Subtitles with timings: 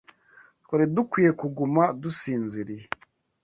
[0.63, 2.83] Twari dukwiye kuguma dusinziriye